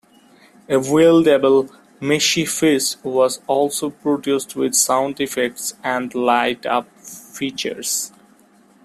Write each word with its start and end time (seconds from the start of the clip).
A 0.67 0.79
wield-able 0.79 1.69
"Messiah 1.99 2.47
Fist" 2.47 3.05
was 3.05 3.39
also 3.45 3.91
produced 3.91 4.55
with 4.55 4.73
sound-effects 4.73 5.75
and 5.83 6.15
light-up 6.15 6.89
features. 6.97 8.11